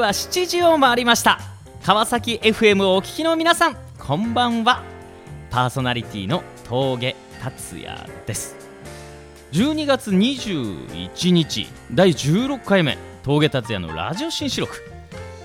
[0.00, 1.38] は7時を回りました。
[1.84, 4.82] 川崎 FM をお聞きの皆さんこんばんは。
[5.50, 8.56] パーソナリティの峠達也です。
[9.52, 14.82] 12月21日第16回目峠達也のラジオ新四録。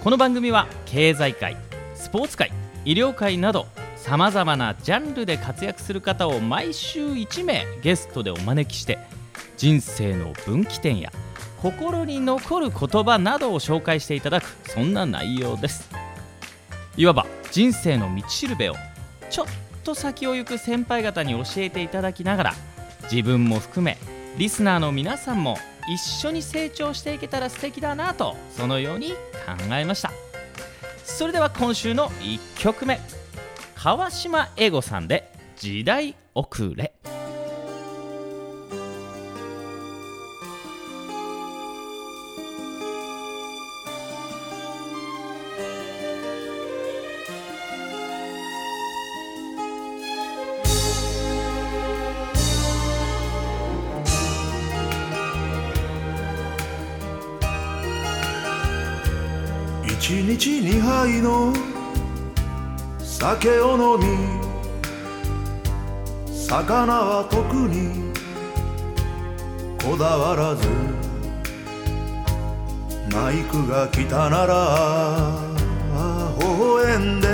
[0.03, 1.57] この番組は経済界
[1.93, 2.51] スポーツ界
[2.85, 3.67] 医療界など
[3.97, 8.99] さまざまなジャンルで活躍する方を毎週1名ゲストでお招きして
[9.57, 11.11] 人生の分岐点や
[11.65, 15.89] 心に残る言葉などを紹介していただくそんな内容です。
[16.95, 18.75] いわば人生の道しるべを
[19.31, 19.47] ちょっ
[19.83, 22.53] と先を行く先輩方に教えていただきながら
[23.11, 23.97] 自分も含め
[24.37, 25.57] リスナーの皆さんも
[25.91, 29.15] 一緒に成長していけたら素敵だなとそのように考
[29.71, 30.11] えました。
[31.03, 32.99] それでは今週の1曲目
[33.73, 36.93] 川島英吾さんで「時代遅れ」
[63.25, 64.05] 酒を飲み
[66.31, 68.13] 魚は特に
[69.83, 70.67] こだわらず
[73.11, 75.41] マイクが来たなら
[76.37, 77.27] 微笑んで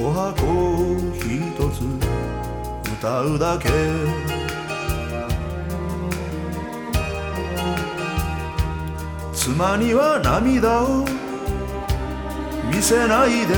[0.00, 1.84] お箱を一つ
[2.98, 3.68] 歌うだけ。
[9.34, 11.04] 妻には涙を
[12.74, 13.54] 見せないで。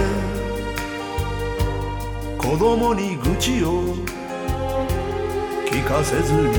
[2.37, 3.95] 子供に愚痴を
[5.67, 6.59] 聞かせずに。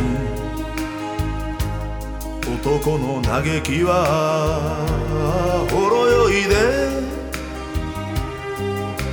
[2.64, 4.78] 男の嘆きは
[5.70, 6.56] ほろ酔いで。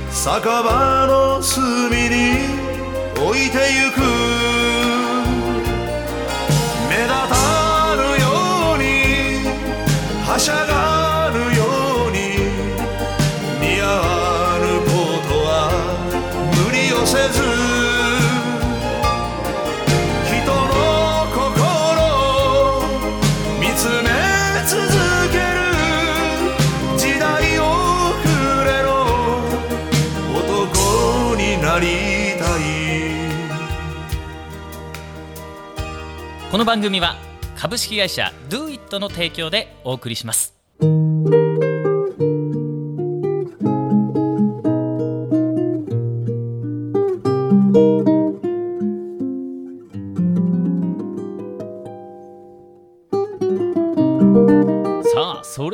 [0.09, 2.47] 酒場の隅に
[3.17, 5.02] 置いてゆく。
[24.65, 24.81] 続
[25.31, 25.43] ける
[26.97, 27.67] 時代遅
[28.65, 28.89] れの
[30.37, 31.85] 男になり
[32.39, 32.61] たい。
[36.49, 37.17] この番組は
[37.57, 40.53] 株式会社 DoIt の提供でお送りします。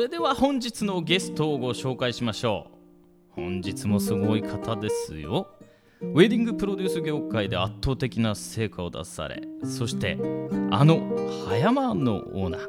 [0.00, 3.40] れでは本日のゲストをご紹介しましょう。
[3.42, 5.48] 本日もすごい方ですよ。
[6.00, 10.16] ウェディングプロデュース業界で圧倒的な成果を出されそして
[10.70, 10.98] あの
[11.46, 12.68] 葉山のオーナー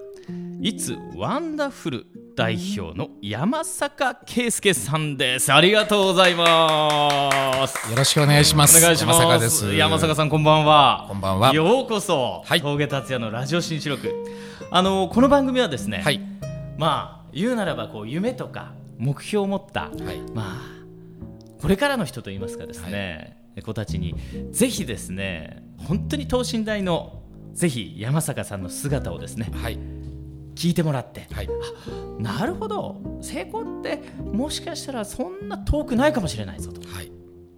[0.61, 2.05] いつワンダフル
[2.35, 5.53] 代表の山坂圭介さんです。
[5.53, 7.89] ありがとうございます。
[7.89, 8.77] よろしくお願いします。
[8.77, 9.21] お願いします。
[9.21, 9.73] 山坂です。
[9.73, 11.05] 山坂さんこんばんは。
[11.07, 11.53] こんばんは。
[11.53, 12.61] ようこそ、はい。
[12.61, 14.13] 峠達也のラジオ新四録。
[14.69, 16.19] あのこの番組はですね、はい。
[16.77, 20.19] まあ言うならばこう夢とか目標を持った、はい。
[20.33, 20.81] まあ
[21.61, 24.15] これからの人といいますかですね、子たちに
[24.51, 27.21] ぜひですね本当に等身大の
[27.53, 29.77] ぜひ山坂さんの姿をですねはい。
[30.55, 31.49] 聞いてもらってはい。
[32.19, 37.11] なるほど成功ってもしかしたらそんな遠くないかもしれないぞとはい。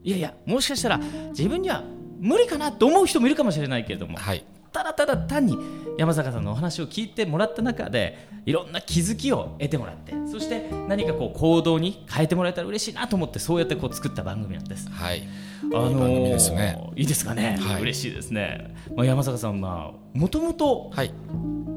[0.03, 1.83] いやいやもしかしたら自分には
[2.19, 4.45] 無理かなと思う人もいるかもしれないけれどもはい。
[4.73, 5.57] ただただ単に
[5.97, 14.89] 山坂さんのお話を聞いてもらった中でいろんな気づきを得てもらってそして何かこう行動に変えてもらえたら嬉しいなと思ってそうやってこう作った番組なんです。
[14.89, 15.23] はい。
[15.63, 16.77] あのーいい番組ですね。
[16.95, 21.13] いいですかね、はい嬉しいですね、まあ、山坂さんはもともとはい。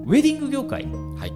[0.06, 1.32] ウェディング業界はい。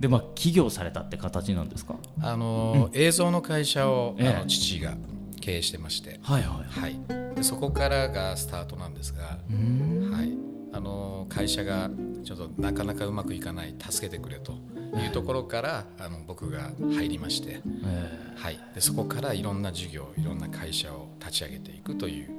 [0.00, 1.94] でまあ起業されたって形なんですか？
[2.20, 4.94] あのー映像の会社を、ええあの父が
[5.40, 6.18] 経営してまして。
[6.22, 7.34] はいはいはい。
[7.36, 9.22] でそこからがスタートなんですが。
[9.22, 10.32] はい。
[10.80, 11.88] あのー会社が
[12.24, 14.54] ちょっとなかなかうまくいかない助けてくれと
[14.98, 22.30] いうところからあの僕が入りまして、えはい、でそこからいろんな事業いろんな会社を立ち上げていくという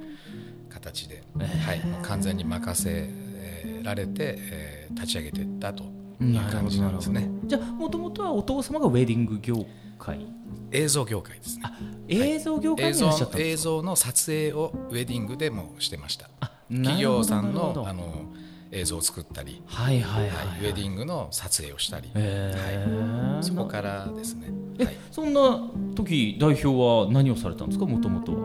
[0.68, 5.84] 形で、はい、もう完全に任せえーられて、えー立ち上げていったと
[6.20, 7.20] いう感じなんですね。
[7.44, 9.64] ーじゃあもともとはお父様がウェディング業
[9.98, 10.26] 界。
[10.70, 11.64] 映像業界ですね。
[12.08, 13.70] 映像業界映像にいらっしゃったんですか？
[13.70, 16.28] 映像の撮影をウェディングでもしてました。
[16.40, 18.26] あ企業さんのあの
[18.74, 20.60] 映像を作ったり、はいはいはい、はい。
[20.60, 23.42] ウェディングの撮影をしたり、えー。
[23.42, 24.48] そこからですね、
[24.78, 27.84] え、はい、そんな時代表は何をされたんですか？
[27.84, 28.38] もともとは。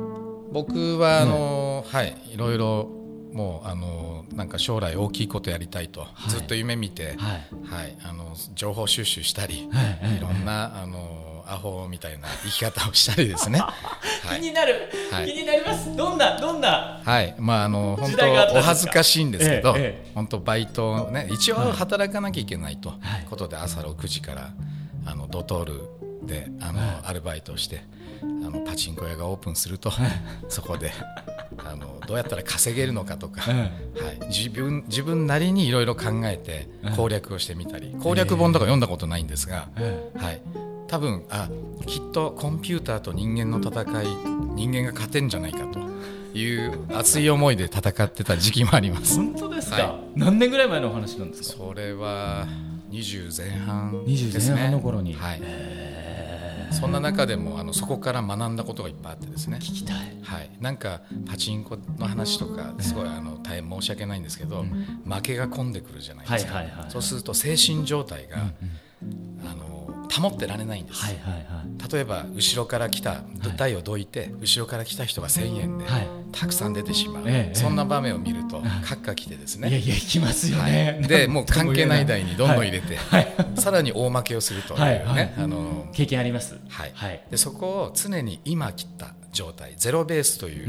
[0.51, 2.17] 僕はあの、はい。
[2.33, 2.89] いろいろ
[3.31, 6.29] もうあのなんか将来大きいことやりたいと、い。
[6.29, 7.47] ずっと夢見て、はい。
[7.63, 9.85] はい、あの情報収集したり、はい。
[10.07, 10.17] はい。
[10.17, 13.59] いろんなあのアホみたいな 生き方をしたりですね。
[13.63, 13.73] は
[14.37, 14.39] い。
[14.39, 15.27] 気になる、はい。
[15.27, 15.95] 気になります？
[15.95, 17.01] どんなどんな？
[17.03, 20.11] はい、まああの本当お恥ずかしいんですけど、ええええ。
[20.15, 23.25] 本当バイトね一応働かなきゃいけないと、はい。
[23.29, 24.49] ことで朝6時から
[25.05, 27.83] あのドトールであの、アルバイトをして
[28.21, 29.91] あのパチンコ屋がオープンすると、
[30.49, 30.91] そこで
[31.57, 33.53] あのどうやったら稼げるのかとか、え
[34.03, 40.41] はい、自分自分なりにいろいろ考えて攻略をしてみたり、攻略本とか読んだことないんですが、えはい、
[40.87, 41.49] 多分あ
[41.85, 44.05] きっとコンピューターと人間の戦い
[44.55, 45.79] 人間が勝てんじゃないかと
[46.37, 49.17] いう熱い思いで戦ってた時期もあります。
[49.17, 51.57] 本当ですか、は何年ぐらい前のお話なんですか？
[51.57, 52.47] それは
[52.89, 54.55] 20前半20ですね。
[54.55, 55.13] 前半の頃に。
[55.13, 55.41] はい、
[56.71, 59.57] そんな中でもあのそこから学んだことがいっぱいあってですね。
[59.57, 59.95] 聞きたい。
[60.23, 64.63] はい、なんかパチンコの話とかすごいあの大変申し訳ないんですけど、
[65.05, 68.51] 負けが込んでくるじゃないですか、はいはいはいそうすると精神状態が、あの
[70.09, 71.93] 保ってられないんです、はいはいはい。
[71.93, 76.07] 例えば後ろから来た舞台をどいて、後ろから来た人が1000円で、はい。
[76.31, 83.27] たくさん出てしまう、ええそんな場面を見るとカッカ来てですね、いやいや行きますよはね、い、でもう関係ない台にどんどん入れて、はい。
[83.55, 85.33] さらに大負けをするというね、はいはい。
[85.37, 86.59] あの経験あります。
[86.67, 86.91] はい。
[86.93, 87.23] はい。
[87.31, 90.67] でそこを常に今切った状態ゼロベースという、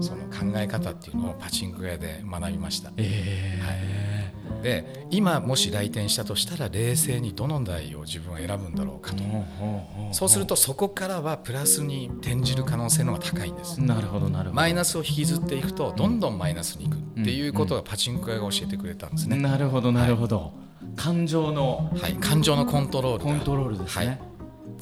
[0.00, 2.90] その考え方っていうのをパチンコ屋で学びました。
[2.96, 4.32] え
[4.62, 9.22] で今もし来店したとしたら冷静にどの台を自分は選ぶんだろうかと。
[9.22, 13.80] うほうほうそうするとそこからはプラスに転じる可能性の方が高いんです。
[13.80, 14.54] なるほどなるほど。
[14.54, 20.52] マイナスを引きずっていくとどんどんマイナスにいくっていうことがパチンコ屋が教えてくれたんですね、なるほどなるほど、
[20.96, 23.30] 感情のはい、感情のコントロールが。
[23.30, 24.18] コントロールですね、はい、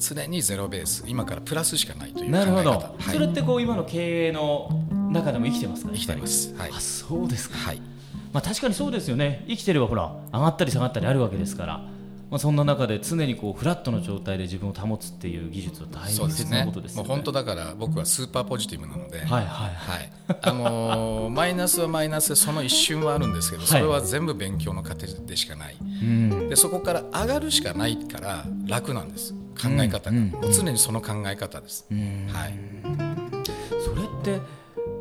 [0.01, 1.05] 常にゼロベース。
[1.07, 3.03] 今からプラスしかないという考え方なるほど、はい。
[3.13, 4.69] それってこう今の経営の
[5.11, 5.91] 中でも生きてますか？
[5.93, 6.53] 生きてます。
[6.55, 6.71] はい。
[6.73, 7.81] あそうですか、はい。
[8.33, 9.45] まあ、確かにそうですよね。
[9.47, 11.77] 生きてればほら上がったり下がったりあるわけですから、
[12.29, 16.63] まあ、そんな中で常にこうフラットの状態で自分を保つっていう技術は大切なそうですね。
[16.65, 17.09] ことですよね。
[17.09, 20.11] もう本当だから僕はスーパーポジティブなので、はいはいはい。
[20.41, 26.47] あのーマイナスはマイナスでその一瞬はあるんですけどそれは全部勉強の過程でしかない、うん。
[26.47, 30.29] でそこから上がるしかないから楽なんです考え方が、うん。
[30.29, 32.53] もう常にその考え方です、はい、
[33.83, 34.41] それって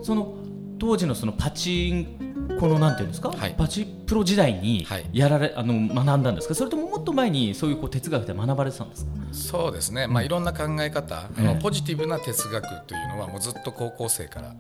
[0.02, 0.36] その
[0.78, 3.54] 当時のそのパチンコのなんていうんですか、はい。
[3.56, 5.08] パチプロ時代にはい。
[5.12, 6.54] やられ、あの学んだんですか？
[6.54, 9.12] それとももっと前にそういうこう哲学で学ばれてたんですか？
[9.32, 11.42] そうですね、まあ、いろんな考え方、あええ。
[11.44, 14.54] のポジティブな哲学というのはもうずっと高校生から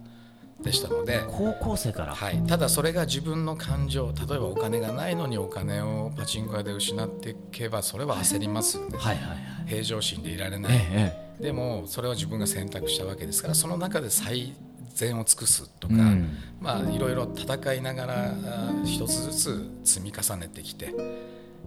[0.62, 9.38] でしたので、高校生から、はい、ただそれが自分の感情例えばお金がないのにお金をパチンコ屋で失っていけばそれは焦りますよね、はいはいはい。
[9.66, 14.54] 平常心でいられない、ええでもそれを自分が選択したわけですからその中で最
[14.94, 16.36] 善を尽くすとか、うん。
[16.60, 20.94] まあいろいろ戦いながらあ一つずつ積み重ねてきて。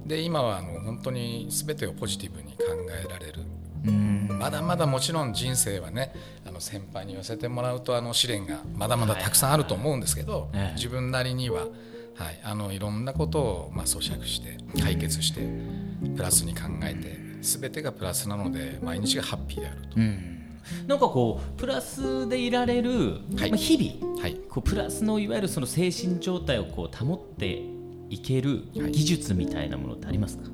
[0.05, 2.57] で今はあの本当に全てをポジティブに考
[3.03, 3.41] えられる。
[3.85, 4.27] うん。
[4.37, 10.75] まだまだもちろん人生はねあの先輩に寄せてもらうとあの試練がまだまだたくさんあると思うんですけど、ええ。
[10.75, 11.67] 自分なりには、
[12.15, 15.41] はい、あのいろんなことをまあ咀嚼して解決して
[16.15, 19.87] プラスに考えて全てがプラスなので毎日がハッピーであると。
[19.97, 20.39] うん。
[20.87, 23.51] なんかこうプラスでいられる、はい。
[23.51, 24.35] まあ、日々はい。
[24.49, 27.61] こうプラスのいわゆるその精神状態をこう保って
[28.09, 28.91] いけるはい。
[28.91, 30.49] 技術みたいなものってありますか、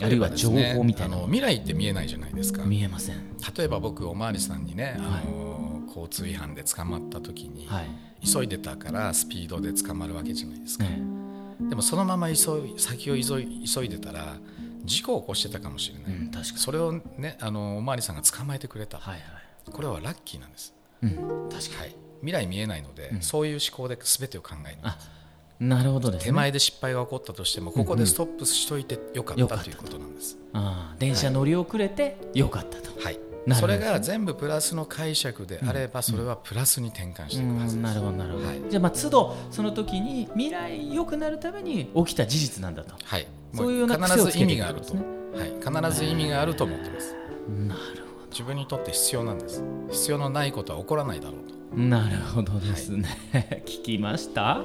[0.00, 1.18] あるいは情報みたいな。
[1.18, 2.64] 未来って見えないじゃないですか。
[2.64, 3.36] 見えません。
[3.56, 7.86] 例えば僕おまわりさんにね、あの交通違反で捕まった時に、はい、
[8.26, 11.02] 急いでたからスピードで捕まるわけじゃないですか、ね
[11.68, 14.36] でもそのまま急い先を急い急いでたら
[14.84, 16.58] 事故を起こしてたかもしれない、うん、確かに。
[16.58, 19.22] それをねあのおまわりさんが捕まえてくれた、はいはい。
[19.70, 21.16] これはラッキーなんです、うん、
[21.50, 25.21] 確かはい、未来見えないので、そういう思考で全てを考えるあに
[25.62, 26.26] なるほどですね。
[26.26, 33.18] 手前で失敗が起こったとしてもここでストップしといてよかったたということなんです、ああ電車乗り遅れてよかったと、はい。
[33.46, 38.62] なるほどそれが全部プラスの解釈であればそれはプラスに転換していくはずです、うんなるほどなるほど、はい。
[38.68, 42.94] じゃあまあ都度その時に未来良くなるために起きた事実なんだと。
[43.04, 45.00] はい、そういうようなも必ず意味があると、は
[45.80, 47.14] い、必ず意味があると思ってます。
[47.68, 47.80] なる
[48.30, 49.62] 自分にとって必要なんです。
[49.90, 51.52] 必要のないことは起こらないだろうと。
[51.72, 53.08] ほどなるほどですね、
[53.64, 54.60] 聞きました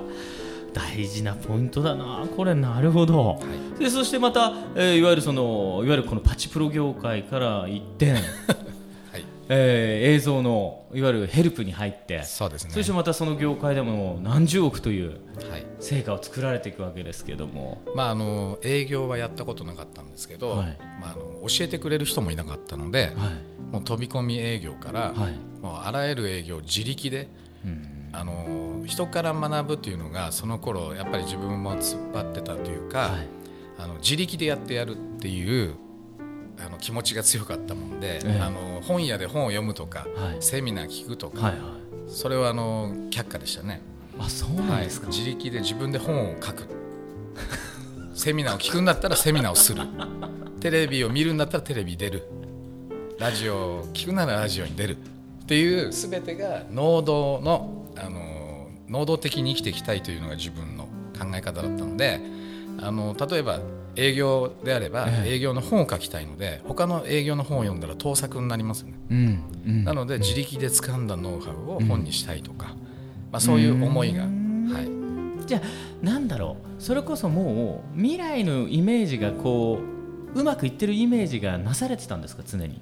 [0.74, 2.53] 大事なポイントだなこれ。
[2.55, 3.39] なるほど、
[3.79, 9.25] でそしてまた、えーいわゆるそのいわゆるこのパチプロ業界から一転 はい。
[9.50, 12.71] えー映像のいわゆるヘルプに入ってそうですね。
[12.71, 15.19] そしてまたその業界でも何十億という
[15.51, 15.65] はい。
[15.79, 17.81] 成果を作られていくわけですけども。
[17.95, 20.77] まあ、あの営業はやったことなかったんですけど、はい。
[21.01, 23.13] まあ、あの教えてくれる人もいなかったので、はい。
[23.74, 25.33] もう飛び込み営業から、はい。
[25.62, 27.27] もうあらゆる営業を自力で
[27.65, 33.27] うんあの人から学ぶっていうのがその頃やっぱり自分も突っ張ってたというか、はい。
[33.79, 35.75] あの自力でやってやるっていう
[36.65, 38.39] あの気持ちが強かったもんで、ええ。
[38.41, 40.37] あの本屋で本を読むとか、はい。
[40.39, 41.61] セミナー聞くとか、はいはい。
[42.07, 43.81] それはあの却下でしたね。
[44.19, 46.67] あそうなんですか、はい、自力で自分で本を書く。
[48.13, 49.83] セミナーを聞くんだったら セミナーをする。
[50.59, 52.23] テレビを見るんだったらテレビに出る。
[53.19, 54.97] ラジオを聞くならラジオに出る。
[54.97, 60.86] っていう全てが能動のあの能動的に生きていきたいというのが自分の
[61.18, 62.22] 考え方だったので
[62.80, 63.60] あの例えば
[63.96, 65.34] 営業であればええ。
[65.36, 68.94] 営業の本を書きたいので他の営業の本を読んだら盗作になりますよね。
[69.10, 69.84] うんうん。
[69.84, 72.75] なので自力で掴んだノウハウを本にしたいとか、
[73.32, 74.27] まあ、そういう思いが、は
[75.42, 76.82] い、じゃあなんだろう。
[76.82, 79.80] それこそもう未来のイメージがこ
[80.36, 82.80] ううまくいってるイメージがなされてたんですか常に。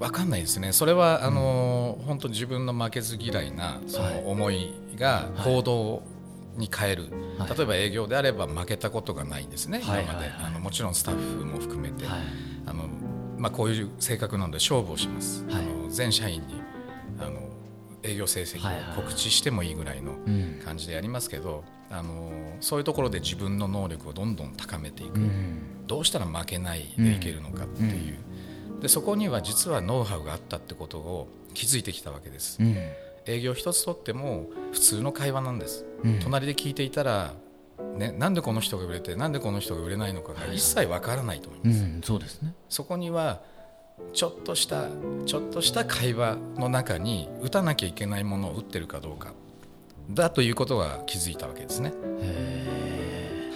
[0.00, 0.72] 分かんないですね。
[0.72, 4.14] それはあのー本当自分の負けず嫌いなそはい。
[4.14, 6.02] の思いが行動
[6.56, 7.04] に変える、
[7.38, 7.56] はい。
[7.56, 10.04] 例えば営業であれば負けたことがないんですね、はい。
[10.04, 12.20] 今まで、あのもちろんスタッフも含めて、はい。
[12.66, 12.88] あの
[13.38, 15.54] まあ、こういう性格なので勝負をします、はい。
[15.54, 16.62] あの全社員に
[17.18, 17.48] あの
[18.02, 20.60] 営業成績を告知してもいいぐらいのうん。
[20.64, 25.86] 感じでやりますけど、あのそういうところで自分の能力をどんどん高めていく、うん。
[25.86, 32.76] どうしたら負けないでいけるのかっていう、でそこには実はノウハウがあったってことを気づいてきたわけです、うん。
[33.26, 36.18] 営業一つとっても普通の会話なんです、うん。
[36.20, 37.34] 隣で聞いていたら、
[37.96, 42.54] ね、なんでこの人が売れてなんでこの人が売れないのかが一切わからないと思います、うんそうですね。
[42.68, 43.40] そこには
[44.12, 44.88] ちょっとした
[45.24, 49.32] ちょっとした会話の中に打たなきゃいけないものを打ってるかどうか。
[50.10, 51.90] だということが気づいたわけですね、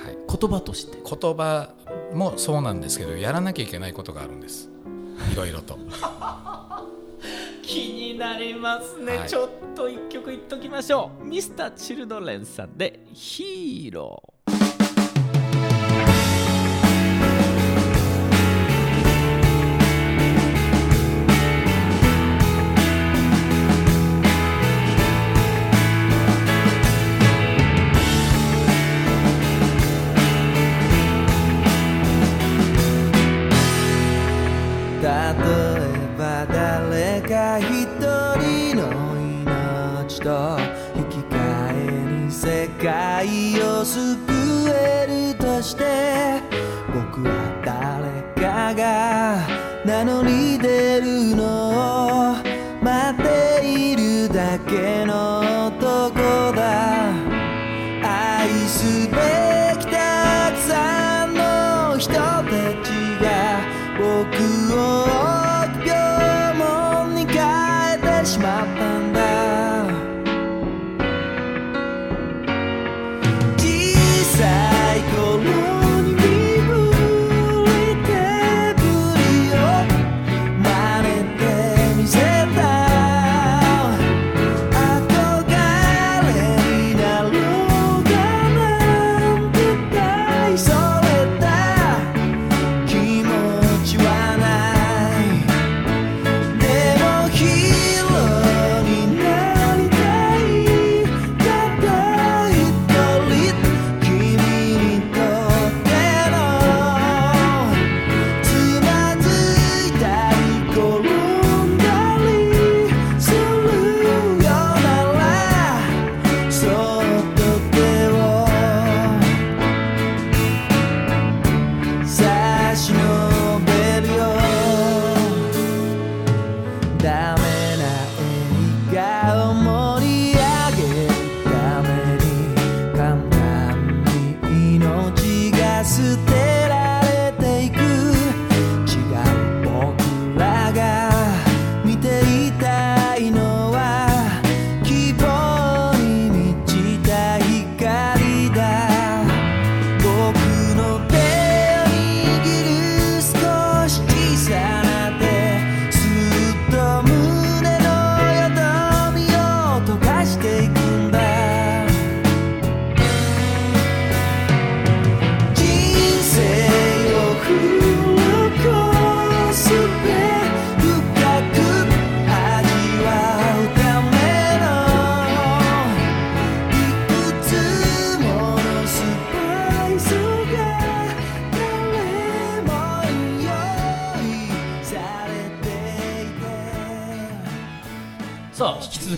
[0.03, 0.97] はい、言葉として。
[1.05, 1.75] 言葉
[2.15, 4.71] もそうなんですけどやらなきゃいけないことがあるんです。
[5.33, 5.79] いろいろと
[7.69, 9.29] 気になりますね、はい。
[9.29, 11.25] ちょっと一曲言っときましょう。
[11.25, 14.38] ミスターチルドレンさんでヒーロー
[49.99, 50.78] 名乗り出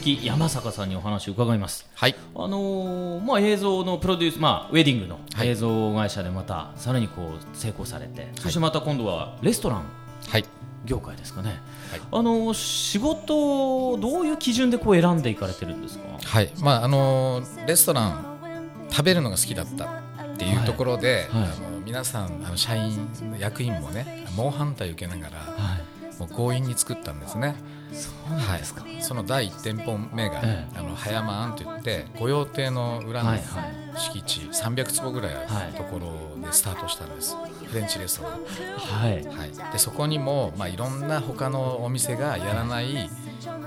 [0.00, 1.88] き山坂さんにお話を伺います。
[1.95, 2.16] はい。
[2.35, 5.49] あのーまあ、映像のプロデュース、まあ、ウェディングのはい。
[5.49, 9.85] 映像会社でまたさらにこう成功されて、そしてまた今度はレストラン
[10.28, 10.45] はい。
[10.87, 12.00] 業界ですかね、はい。
[12.11, 16.04] あのー仕事をどういう基準でこう選んでいかれてるんですか？
[16.25, 16.50] はい。
[16.61, 18.25] まああのレストラン
[18.90, 21.42] 食べるのが好きだったっていうところで、はい。
[21.42, 21.50] はい。
[21.50, 26.19] あの皆さんあの社員役員もね猛反対を受けながらはい。
[26.19, 27.54] もう強引に作ったんですね。
[27.92, 30.78] そうなんですか、その第1店舗目が、ええ。
[30.78, 33.75] あの葉山庵といって御用邸の裏のはいはい。
[33.97, 35.73] 敷地300坪ぐらいあはい。
[35.73, 38.32] るところでスタートしたんです、フレンチレストラン。
[38.78, 39.25] はい。
[39.25, 43.11] はい、でそこにも、まあ、いろんな他のお店がやらない、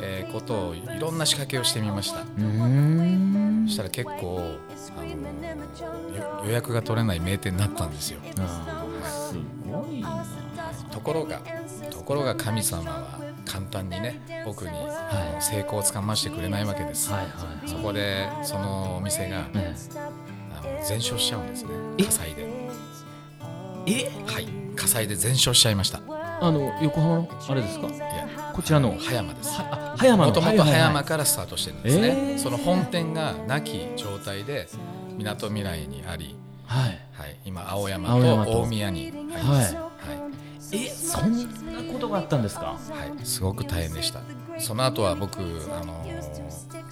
[0.01, 2.22] えーことをいろんな仕掛けをしてみました。
[2.22, 3.65] うーん。
[3.68, 4.58] そしたら結構、
[4.98, 8.20] あのよ予約が取れない名店になったんですよ。
[8.39, 9.36] あーす
[9.70, 10.25] ごいな。
[10.92, 11.39] ところが
[11.89, 17.28] ところが神様は簡単にね僕に、あの成功をつかましてくれないわけです、はいは
[17.66, 19.76] いそこでそのお店が、ね
[20.52, 21.70] あの全焼しちゃうんですね。
[21.98, 22.04] え？
[22.04, 22.48] 火災で。
[23.88, 24.12] え？
[24.26, 24.48] はい。
[24.76, 26.00] 火災で全焼しちゃいました。
[26.00, 27.30] いあの横浜の？
[27.50, 27.88] あれですか？
[27.88, 28.28] や。
[28.54, 28.98] こちらの？
[28.98, 29.52] 葉山です。
[29.60, 30.30] あ葉山の？
[30.30, 30.80] もともと葉はいはいはい。
[30.80, 34.68] 山からスタートしてるんですね、えーその本店がなき状態で
[35.18, 36.36] みなとみらいにあり、
[36.66, 37.00] はい。
[37.14, 38.62] はい、今青山とと。
[38.64, 39.84] 大宮にあります、はい
[40.74, 41.46] えそんな
[41.92, 42.65] ことがあったんですか？
[42.65, 42.77] は
[43.22, 44.22] いすごく大変でした。
[44.60, 45.44] その後は僕、あ
[45.86, 46.24] のー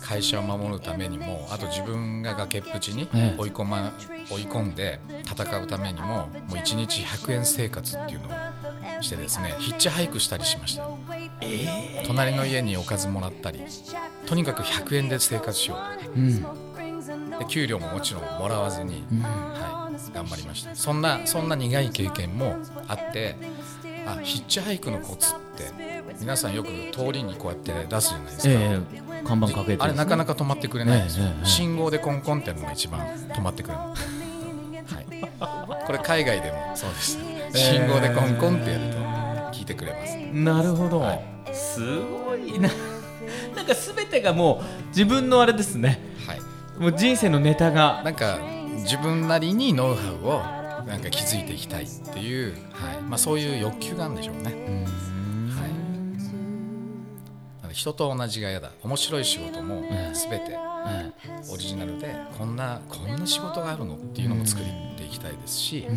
[0.01, 3.39] 会社を守るためにもあと自分が崖っぷちにええ。
[3.39, 3.93] 追い込,、ま、
[4.29, 10.98] 追い込んで戦うためにももう1日100円生活っていうのをしてですねヒッチハイクしたりしましたよ。
[12.05, 13.61] 隣の家におかずもらったり
[14.25, 15.77] とにかく100円で生活しよ
[16.15, 16.41] ううん。
[17.39, 19.80] で給料ももちろんもらわずに、はい、
[20.13, 20.75] 頑張りました。
[20.75, 23.35] そんなそんな苦い経験もあって
[24.05, 25.71] あヒッチハイクのコツって
[26.19, 29.83] 皆さんよく通りにこうやって出すじゃないですか、ええ看板かけて。
[29.83, 33.79] あれなかなかか止まってくれないんですよ、ええええ信号でコンコンってやるのが一番止まってくれる。
[33.79, 37.17] の、はい、これ海外でもそうです。
[37.53, 38.97] 信号でコンコンってやると
[39.57, 40.15] 聞いてくれます。
[40.33, 41.24] なるほど、はい。
[41.53, 42.69] すごいな。
[43.55, 46.00] なんか全てがもう自分のあれですね。
[46.25, 46.41] はい。
[46.79, 48.01] もう人生のネタが。
[48.03, 48.39] なんか
[48.77, 50.42] 自分なりにノウハウを
[50.88, 53.01] なんか気づいていきたいっていう、はい。
[53.01, 54.86] まあ、そういう欲求があるんでしょうね。
[57.64, 58.72] はい、人と同じが嫌だ。
[58.84, 61.12] 面白い仕事も全てえ
[61.51, 64.66] オリジナルでこんなこんな仕事があるのっていうのも作っ
[64.98, 65.88] ていきたいですし、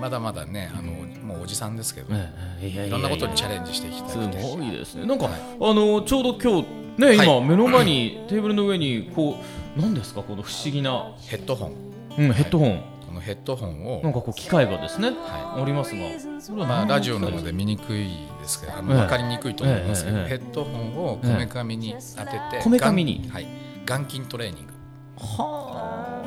[0.00, 5.06] まだまだねあのもうおじさんですけど、いろんなことにチャレンジしていきたいでごいですね。
[5.06, 7.44] なんか、はいあのちょうど今日ね今、はい。
[7.44, 9.36] 目の前にテーブルの上にこ
[9.76, 10.22] う何ですか？
[10.22, 11.85] この不思議な、ヘッドホン
[12.18, 14.02] うん、ヘッドホン、このヘッドホンを。
[14.02, 16.06] なんかこう機械がですね、はありますが。
[16.06, 18.08] これはまあ、ラジオなので見にくい
[18.40, 23.22] ですけどあのええ分かりにくいと思いますけど、ヘッドホンをこめかみに当てて、こめかみに？
[23.24, 23.46] 眼はい、
[23.84, 24.72] 眼筋トレーニング、
[25.16, 25.44] は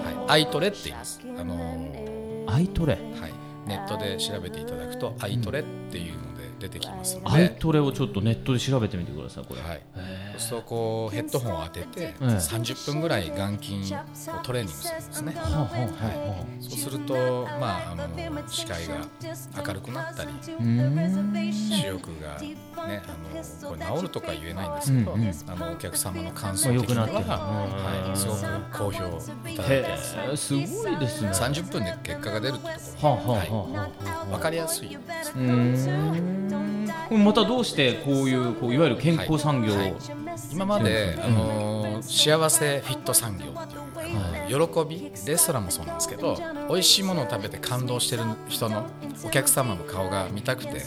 [0.03, 2.93] はい、アイトレって言います、あのアイトレ？
[2.93, 3.33] はい、
[3.67, 6.28] ネットで調べていただくと、アイトレっていうので
[6.59, 9.81] 出てきますのアイで、トレをちょっとネットで調べてみてくださいこれ、はい、
[10.37, 13.97] そうこうヘッドホンを当てて、30分ぐらい眼筋を
[14.43, 15.33] トレーニングするんですね。
[15.35, 17.13] はあはあはあはそうすると、
[17.59, 18.95] まあ、あの視界が
[19.65, 22.39] 明るくなったりうん視力が、
[22.87, 23.85] ね、あのこれ？
[23.97, 28.39] 治るとか言えないんですけど、うんうんあのお客様の感想良的には、くなってはい、すごく
[28.77, 36.48] 好評いただいてますすごいですね30分で結果が出るってところはあはあはあはい分かりやすいですうーん
[37.11, 39.93] またどうしてこういうこういわゆる健康産業を、はい。
[40.51, 46.37] 今まで、あの幸せフィット産業っていう喜びレストランもそうなんですけど
[46.69, 48.85] 美味しいものを食べて感動してる人の
[49.25, 50.81] お客様の顔が見たくて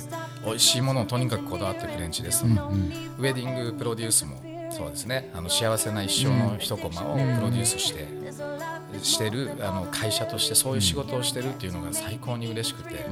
[0.45, 4.37] 美味しいものをとにかくこだわってフレンチレストラン、ウェディングプロデュースも
[4.71, 5.31] そうですね。
[5.35, 8.09] あの幸せな一生の一コマをプロデュースして、
[9.03, 13.07] してるあの会社としてそういう仕事をしてるっていうのが最高に嬉しくて、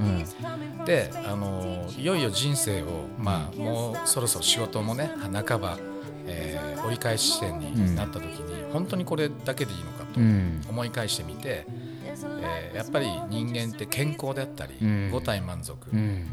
[0.84, 2.86] であのいよいよ人生を、
[3.18, 5.78] まあ、もうそろそろ仕事もね半ば、
[6.26, 10.64] えー折り返し地点になった時に、本当にこれだけでいいのかとうん。
[10.68, 11.66] 思い返してみて、
[12.06, 15.10] えーやっぱり人間って健康であったり、ん。
[15.10, 16.26] 五体満足、うん。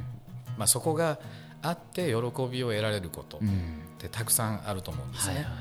[0.57, 1.19] まあ、そこが
[1.61, 2.13] あって喜
[2.49, 3.49] びを得られることっうん
[3.99, 5.35] てたくさんあると思うんですね。
[5.35, 5.53] はいはい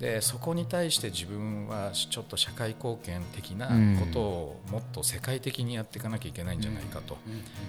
[0.00, 3.68] でそこに対して自分はちょっと社会貢献的な
[4.00, 7.18] ことをもっと世界的にやっていかなきゃいけないんじゃないかと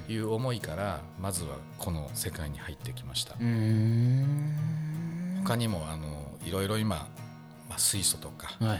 [0.07, 3.35] いう思いからまずはこの世界に入ってきました。
[5.43, 7.09] 他にもあのいろいろ今
[7.71, 8.79] まあ、水素とかはいはい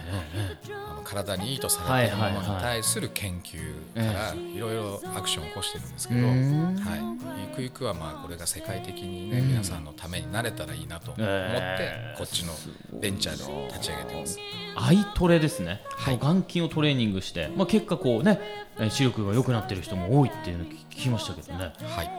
[0.90, 2.48] あの体にいいとされているもはいはいはい。
[2.50, 6.36] のに対する研究からいろいろアクションを起こしてるんですけど、うはい。
[6.36, 12.52] ん、ゆくゆくはまあこれが世界的にね、皆さんのためになれたらいいなと思って、えーこっちの
[13.00, 14.38] ベンチャーで立ち上げてます。
[14.76, 16.18] アイトレですね、はい。
[16.18, 18.42] 眼筋をトレーニングして、まあ、結果こうね
[18.78, 21.74] えー視力が良くなってる人も多いっていうの聞きましたけどね。
[21.82, 22.12] はい。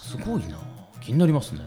[0.00, 0.58] すごいな。
[1.00, 1.60] 気になりますね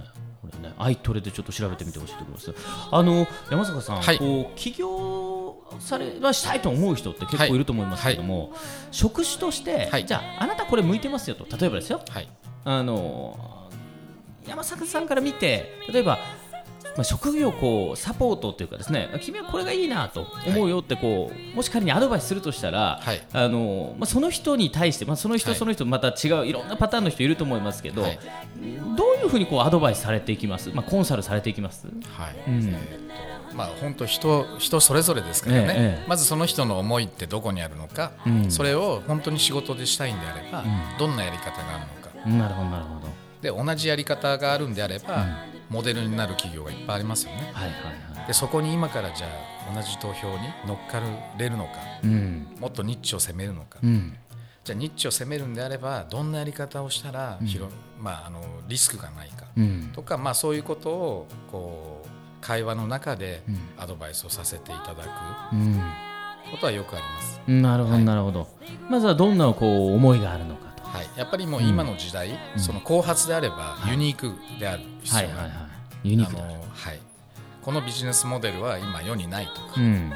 [0.51, 0.75] これね。
[0.77, 2.53] アイトレでちょっと調べてみてほしいと思います。
[2.91, 4.17] あの山坂さん、はい。
[4.17, 8.53] こう起業されはしたいと思う人って結構いると思いますけども、
[8.91, 10.05] 職種として、はい。
[10.05, 11.45] じゃああなたこれ向いてますよと。
[11.57, 12.01] 例えばですよ。
[12.09, 12.27] はい。
[12.65, 13.69] あの
[14.47, 16.19] 山坂さんから見て例えば、
[16.95, 23.21] まあ、職業をこうサポートというかですね君はこれがいいなと思うよってこう、もし仮にアドバイスするとしたら、はい。
[23.31, 25.59] あのまあ、その人に対して、まあ、その人はい。
[25.59, 28.19] その人また違ういろんなパターンの人いると思いますけど、はい。
[28.97, 31.87] どういうふうにこうアドバイスされていきます、まあ、コンサルされていきます？
[31.87, 31.91] は
[32.31, 32.75] い、うん。
[33.55, 36.05] まあ本当人人それぞれですからね、ええええ。
[36.07, 38.51] まずその人の思いってどこにあるのか、うん。
[38.51, 40.65] それを本当に仕事でしたいんであれば、ん。
[40.97, 42.37] どんなやり方があるのか。
[42.37, 43.07] なるほどなるほど。
[43.41, 45.25] で同じやり方があるんであれば、
[45.69, 47.51] モデルになる企業がいっぱいありますよね。
[47.53, 48.27] はいはいはい。
[48.27, 51.01] でそこに今からじゃあ同じ投票に乗っか
[51.37, 51.71] れるのか
[52.03, 52.55] うん。
[52.59, 54.15] もっとニッチを攻めるのか、うん。
[54.63, 59.91] じゃあニッチを攻めるんであればどんなやり方をしたら広、まあ、あのリスクがないか、うん。
[59.93, 62.09] とか、まあ、そういうことをこう
[62.41, 63.59] 会話の中でうん。
[63.77, 65.73] アドバイスをさせていただうん。
[66.45, 68.05] くことはよくあります、なるほど、はい。
[68.05, 68.47] なるほど。
[68.89, 70.65] まずはどんなこう思いがあるのか。
[70.65, 70.68] と。
[70.99, 75.67] はい、やっぱりもう今の時代、その後発であればユニークである必要がある、はいはいは
[76.03, 76.09] い。
[76.09, 76.43] ユニークだ。
[76.43, 76.59] あのは
[76.93, 76.99] い、
[77.61, 80.13] このビジネスモデルは今世にないとか、うん。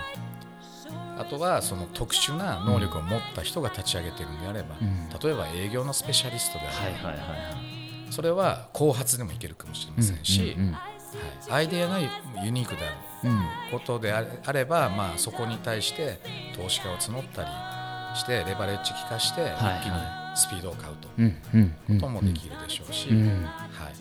[1.17, 5.09] あとはその特殊な能力を持った人が立ち上げてるんであれば、うん。
[5.09, 7.35] 例えば営業のスペシャリストであれば、はいはいはいは
[8.09, 8.11] い。
[8.11, 10.79] それは後発でもいけるかもしれませんし、うんうんは
[11.49, 12.89] い、アイデアがユニークであ
[13.23, 13.41] るうん。
[13.71, 16.19] ことであれば、まあ、そこに対して
[16.55, 19.81] 投資家を募ったりしてレバレッジ効かして一はい。
[19.81, 21.07] 気にスピードを買うと。
[21.07, 23.43] こともできるでしょうし、うん。
[23.45, 23.93] はい。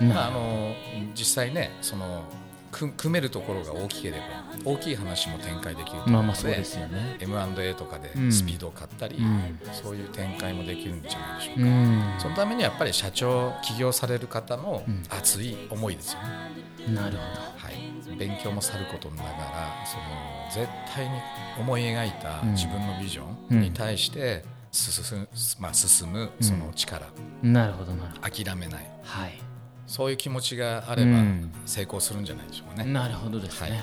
[0.00, 0.74] うんまあ、あの
[1.14, 2.24] 実際ねその
[2.72, 4.24] 組組めるところが大きければ
[4.64, 7.16] 大きい話も展開できると思うので,、まあまあそうですよね。
[7.20, 8.32] M&A とかでうん。
[8.32, 9.58] スピードを買ったり、うん。
[9.72, 11.62] そういう展開もできるんじゃないでしょうか。
[11.62, 12.14] うん。
[12.18, 15.02] そのためにはやっぱり社長起業される方のうん。
[15.10, 16.94] 熱い思いですよね。
[16.94, 17.22] なるほ
[17.58, 21.12] はい、勉強もさることながらその絶対に
[21.60, 22.52] 思い描いたうん。
[22.52, 23.58] 自分のビジョうん。
[23.58, 25.28] ンに対して進む,、
[25.60, 27.06] まあ、進むその力、
[27.42, 27.48] ど。
[27.48, 28.44] なるほどなるほど。
[28.44, 29.38] 諦めないはい。
[29.86, 32.90] そういう気持ちがあればうん成功するんじゃないでしょうかね。
[32.90, 33.70] なるほどですね。
[33.70, 33.82] はいう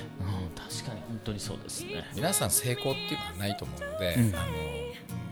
[0.56, 2.04] 確かに本当にそうですね。
[2.14, 4.46] 皆さん成功っていうのはないと思うので、うんあの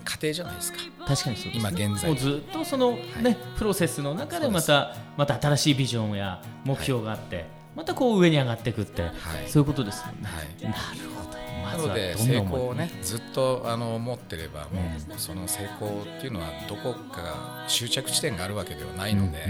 [0.04, 0.78] 家庭じゃないですか。
[1.06, 7.46] 確かにそうです、ね、今現在もうずっとその、ねプロセスの中でまたまた新しいビジョンや目標があって、
[7.78, 9.12] またこう上に上がっていくって、はい
[9.46, 10.22] そういうことですもんね。
[10.24, 11.38] はいなるほど。
[11.62, 14.80] まなので成功をねずっとあの持ってればも
[15.14, 19.46] うその成功っていうのはどこかが終着地点があるわけではないので、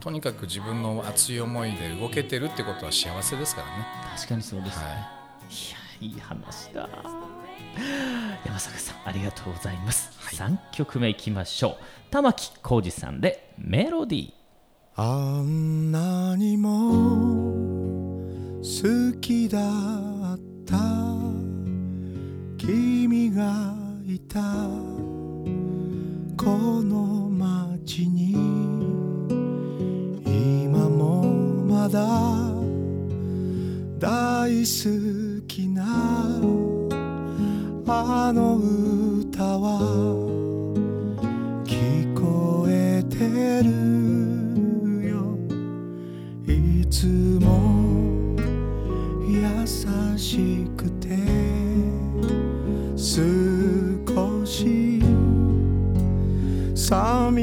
[0.00, 3.86] とにかく自分の熱い思いで動けてるってことは幸せですからね。
[4.14, 4.84] 確かにそうですね。
[4.84, 4.98] はいや
[6.02, 6.86] いい話だ。
[8.44, 10.10] 山坂さんありがとうございます。
[10.36, 12.10] 三、曲目いきましょう。
[12.10, 14.39] 玉置浩二さんでメロディー。
[14.96, 16.70] あんなにも
[18.58, 19.58] 好きだ
[20.34, 20.78] った。
[22.58, 23.74] 君が
[24.04, 24.40] いた。
[26.36, 28.32] この街に。
[30.26, 31.22] 今も
[31.68, 32.50] まだ。
[33.98, 35.84] 大好きな。
[37.86, 40.29] あの歌は。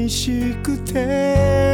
[0.08, 1.67] しくて。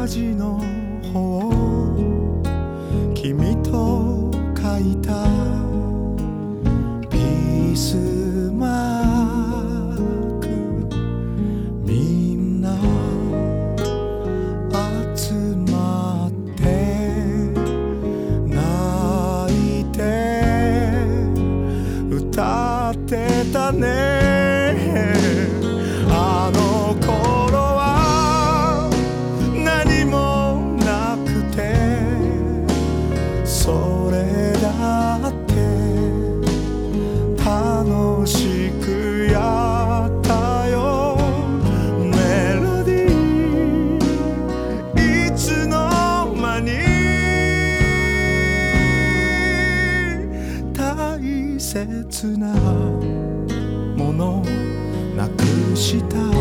[0.00, 0.58] ラの
[1.12, 2.42] 方を
[3.14, 5.29] 君と書いた
[55.80, 56.39] くし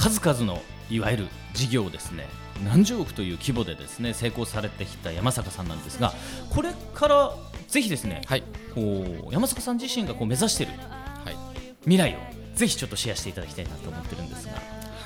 [0.00, 2.26] 数々のいわゆる事業をですね
[2.64, 6.14] 何十億という規模でですね成功されてきた山坂さんなんですが
[6.48, 7.34] これから
[7.68, 8.42] ぜひですね、はい。
[8.74, 8.80] こ
[9.30, 11.36] う山坂さん自身がこう目指しているはい。
[11.82, 12.18] 未来を
[12.56, 14.58] ぜひちょっとシェアしていただきたいなと思ってるんですが、は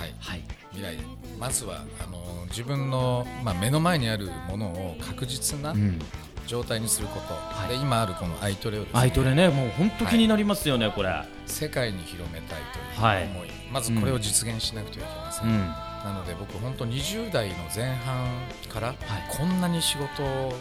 [0.06, 0.14] い。
[0.18, 0.96] はい、未来。
[1.38, 5.98] まずはあの自分の、まあ、目の前にあるものを確実なうん、
[6.46, 7.68] 状態にすること、はい。
[7.68, 8.88] で今あるこのアイトレをね。
[8.92, 9.48] アイトレね。
[9.48, 11.10] もう本当気になりますよね、これ、
[11.46, 13.24] 世界に広めたいというはい。
[13.24, 18.26] 思い、まずこれを実現しなくてはいけません、うん、なので僕本当20代の前半
[18.68, 18.96] からはい。
[19.36, 20.54] こんなに仕事を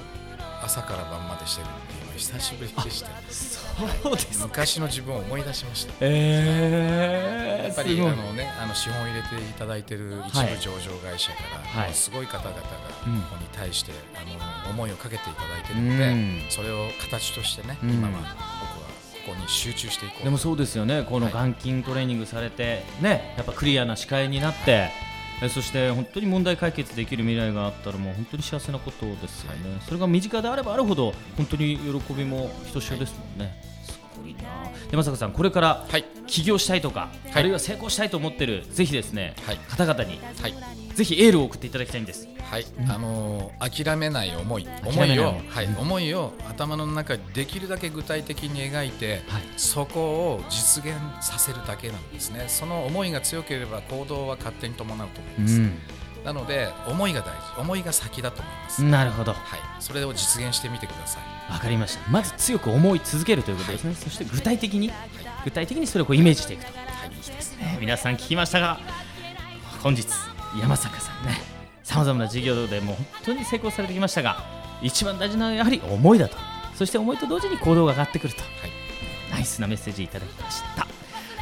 [0.64, 4.46] 朝から晩までしてるっていう久しぶりでしてそうですか。
[4.48, 5.94] 昔の自分を思い出しました。
[6.02, 10.48] えー、やっぱりあのねあの資本を入れていただいてる一はい。
[10.56, 11.38] 部上場会社か
[11.76, 11.94] ら、はい。
[11.94, 12.68] すごい方々がこ
[13.08, 13.22] うん。
[13.24, 16.42] こに対して、あの思いをかけていただいてるうので、ん。
[16.50, 17.90] それを形としてね、うん。
[17.92, 18.36] 今は僕は
[19.26, 21.34] ここに集中していこうでもそうですよね、このはい。
[21.34, 24.90] 眼筋トレーニングされて、ね、やっぱクリアな視界になって、
[25.42, 34.42] えそして本当に問題解決できる未来があったら、もう本当に幸せなことですよね、それが身近であればあるほど、本当に喜びもひとしおですもんね、すごいな、
[34.92, 36.06] 山坂さん、これからはい。
[36.28, 37.34] 起業したいとか、はい。
[37.34, 39.58] あるいは成功したいと思ってる、ぜひですね、はい。
[39.68, 40.20] 方々に。
[40.42, 42.28] はいぜひエールを送っていただきたいんです。
[42.50, 44.68] はい、あのー諦めない思い。
[44.86, 45.16] 思い。
[45.16, 49.44] いを、はい、思いを頭の中でできるだけ具体的に描いて、はい。
[49.58, 52.46] そこを実現させるだけなんですね。
[52.48, 55.62] その思いが強ければ行動は勝手に伴うと思います、
[56.24, 57.62] なので思いが大事。
[57.62, 61.60] 思いが先だと思います、なるほど、わはい、それを実現してみてください。
[61.60, 64.92] かりました、まず強く思い続けるということですね、そして具体的に、
[65.44, 66.72] 具体的にそれをこうイメージしていくと。
[66.72, 67.78] いいですね。
[67.80, 68.80] 皆さん聞きましたが
[69.82, 71.42] 本日山坂さんね。
[71.84, 74.38] さまざまな事業でもう本当に成功されてきましたが
[74.82, 76.38] 一番大事なのはやはり思いだと。
[76.76, 78.42] そして思いと同時に行動が上がってくると、
[79.32, 80.88] ナイスなメッセージいただきました。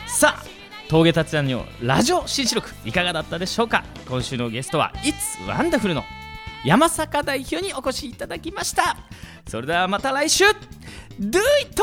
[0.07, 0.43] さあ
[0.89, 3.83] 峠達也のラジオ新四録いかがだったでしょうか？
[4.07, 5.15] 今週のゲストは It's
[5.47, 6.03] Wonderful の
[6.65, 8.97] 山坂代表にお越しいただきました。
[9.47, 10.45] それではまた来週。
[11.19, 11.81] Do it!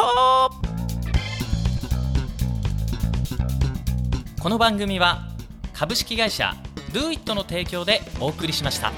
[4.40, 5.28] この番組は
[5.72, 6.54] 株式会社
[6.92, 8.92] Do It の提供でお送りしました。